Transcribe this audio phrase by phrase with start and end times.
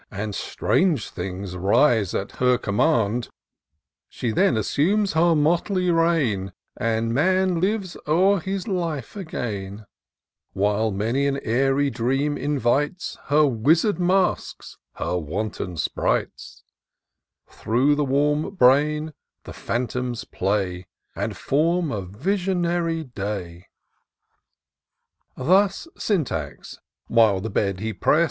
[0.09, 3.29] And strange things rise at her command; !N
[4.09, 4.83] SEARCH OF THE PICTURESQUE.
[4.95, 9.85] 137 She then assumes her motley reign, And man lives o'er his life again;
[10.53, 16.63] While many an airy dream invites Her wizard masks, her wanton sprites;
[17.47, 19.13] Through the warm brain
[19.43, 23.67] the phantoms play, And form a visionary day*
[25.37, 28.19] Thus Syntax, while the bed he prest.